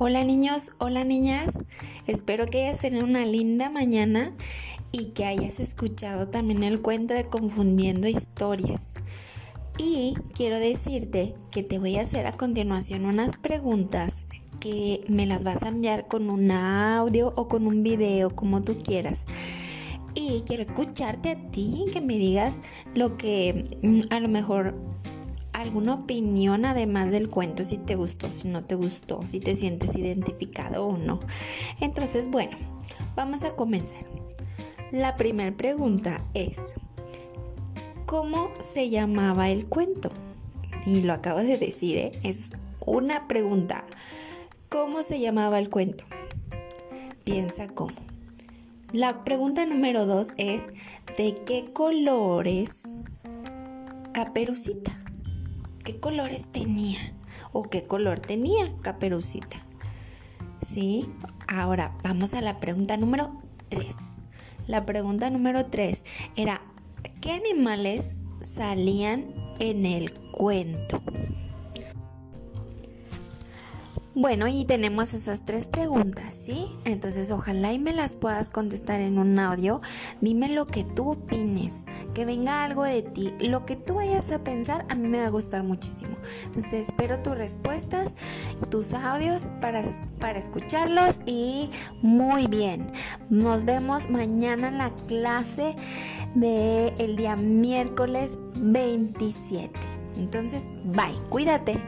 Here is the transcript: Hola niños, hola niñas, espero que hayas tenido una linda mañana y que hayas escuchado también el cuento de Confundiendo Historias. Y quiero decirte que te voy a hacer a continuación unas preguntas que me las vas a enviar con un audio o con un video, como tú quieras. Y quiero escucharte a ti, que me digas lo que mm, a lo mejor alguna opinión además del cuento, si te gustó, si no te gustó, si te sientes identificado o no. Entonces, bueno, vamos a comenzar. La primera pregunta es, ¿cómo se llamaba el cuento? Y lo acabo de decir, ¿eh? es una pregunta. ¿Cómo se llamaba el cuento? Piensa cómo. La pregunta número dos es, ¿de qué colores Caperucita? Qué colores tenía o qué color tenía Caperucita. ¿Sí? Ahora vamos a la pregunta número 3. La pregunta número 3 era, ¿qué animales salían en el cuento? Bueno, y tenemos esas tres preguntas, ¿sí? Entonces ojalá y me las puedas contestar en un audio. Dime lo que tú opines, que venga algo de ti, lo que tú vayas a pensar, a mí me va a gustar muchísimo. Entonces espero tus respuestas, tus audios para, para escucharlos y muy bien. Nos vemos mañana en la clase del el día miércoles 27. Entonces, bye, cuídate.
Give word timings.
Hola 0.00 0.22
niños, 0.22 0.74
hola 0.78 1.02
niñas, 1.02 1.58
espero 2.06 2.46
que 2.46 2.62
hayas 2.62 2.80
tenido 2.80 3.04
una 3.04 3.26
linda 3.26 3.68
mañana 3.68 4.32
y 4.92 5.06
que 5.06 5.24
hayas 5.24 5.58
escuchado 5.58 6.28
también 6.28 6.62
el 6.62 6.80
cuento 6.80 7.14
de 7.14 7.24
Confundiendo 7.24 8.06
Historias. 8.06 8.94
Y 9.76 10.14
quiero 10.34 10.60
decirte 10.60 11.34
que 11.50 11.64
te 11.64 11.80
voy 11.80 11.96
a 11.96 12.02
hacer 12.02 12.28
a 12.28 12.36
continuación 12.36 13.06
unas 13.06 13.38
preguntas 13.38 14.22
que 14.60 15.00
me 15.08 15.26
las 15.26 15.42
vas 15.42 15.64
a 15.64 15.70
enviar 15.70 16.06
con 16.06 16.30
un 16.30 16.52
audio 16.52 17.32
o 17.34 17.48
con 17.48 17.66
un 17.66 17.82
video, 17.82 18.36
como 18.36 18.62
tú 18.62 18.80
quieras. 18.80 19.26
Y 20.14 20.42
quiero 20.46 20.62
escucharte 20.62 21.30
a 21.30 21.50
ti, 21.50 21.86
que 21.92 22.00
me 22.00 22.18
digas 22.18 22.60
lo 22.94 23.16
que 23.16 23.78
mm, 23.82 24.12
a 24.12 24.20
lo 24.20 24.28
mejor 24.28 24.76
alguna 25.60 25.94
opinión 25.94 26.64
además 26.64 27.10
del 27.10 27.28
cuento, 27.28 27.64
si 27.64 27.78
te 27.78 27.96
gustó, 27.96 28.30
si 28.30 28.48
no 28.48 28.64
te 28.64 28.76
gustó, 28.76 29.26
si 29.26 29.40
te 29.40 29.56
sientes 29.56 29.96
identificado 29.96 30.86
o 30.86 30.96
no. 30.96 31.20
Entonces, 31.80 32.30
bueno, 32.30 32.56
vamos 33.16 33.42
a 33.42 33.56
comenzar. 33.56 34.04
La 34.92 35.16
primera 35.16 35.56
pregunta 35.56 36.24
es, 36.34 36.74
¿cómo 38.06 38.50
se 38.60 38.88
llamaba 38.88 39.50
el 39.50 39.66
cuento? 39.66 40.10
Y 40.86 41.02
lo 41.02 41.12
acabo 41.12 41.40
de 41.40 41.58
decir, 41.58 41.98
¿eh? 41.98 42.12
es 42.22 42.52
una 42.86 43.26
pregunta. 43.26 43.84
¿Cómo 44.68 45.02
se 45.02 45.18
llamaba 45.18 45.58
el 45.58 45.70
cuento? 45.70 46.04
Piensa 47.24 47.68
cómo. 47.68 47.96
La 48.92 49.24
pregunta 49.24 49.66
número 49.66 50.06
dos 50.06 50.32
es, 50.38 50.66
¿de 51.16 51.34
qué 51.46 51.72
colores 51.72 52.92
Caperucita? 54.12 55.07
Qué 55.88 56.00
colores 56.00 56.52
tenía 56.52 56.98
o 57.50 57.62
qué 57.62 57.86
color 57.86 58.20
tenía 58.20 58.74
Caperucita. 58.82 59.64
¿Sí? 60.60 61.08
Ahora 61.46 61.96
vamos 62.02 62.34
a 62.34 62.42
la 62.42 62.58
pregunta 62.58 62.98
número 62.98 63.32
3. 63.70 64.16
La 64.66 64.84
pregunta 64.84 65.30
número 65.30 65.64
3 65.64 66.04
era, 66.36 66.60
¿qué 67.22 67.32
animales 67.32 68.16
salían 68.42 69.28
en 69.60 69.86
el 69.86 70.12
cuento? 70.12 71.00
Bueno, 74.20 74.48
y 74.48 74.64
tenemos 74.64 75.14
esas 75.14 75.44
tres 75.44 75.68
preguntas, 75.68 76.34
¿sí? 76.34 76.66
Entonces 76.84 77.30
ojalá 77.30 77.72
y 77.72 77.78
me 77.78 77.92
las 77.92 78.16
puedas 78.16 78.48
contestar 78.48 79.00
en 79.00 79.16
un 79.16 79.38
audio. 79.38 79.80
Dime 80.20 80.48
lo 80.48 80.66
que 80.66 80.82
tú 80.82 81.12
opines, 81.12 81.86
que 82.14 82.24
venga 82.24 82.64
algo 82.64 82.82
de 82.82 83.02
ti, 83.02 83.32
lo 83.38 83.64
que 83.64 83.76
tú 83.76 83.94
vayas 83.94 84.32
a 84.32 84.42
pensar, 84.42 84.84
a 84.88 84.96
mí 84.96 85.06
me 85.06 85.20
va 85.20 85.26
a 85.26 85.30
gustar 85.30 85.62
muchísimo. 85.62 86.16
Entonces 86.46 86.88
espero 86.88 87.20
tus 87.20 87.38
respuestas, 87.38 88.16
tus 88.70 88.92
audios 88.92 89.46
para, 89.60 89.84
para 90.18 90.40
escucharlos 90.40 91.20
y 91.24 91.70
muy 92.02 92.48
bien. 92.48 92.88
Nos 93.30 93.64
vemos 93.66 94.10
mañana 94.10 94.66
en 94.66 94.78
la 94.78 94.90
clase 95.06 95.76
del 96.34 96.92
el 96.98 97.14
día 97.14 97.36
miércoles 97.36 98.40
27. 98.56 99.78
Entonces, 100.16 100.66
bye, 100.86 101.14
cuídate. 101.28 101.80